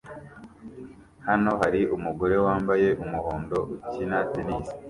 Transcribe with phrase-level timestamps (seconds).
[1.27, 4.67] Hano hari umugore wambaye umuhondo ukina tennis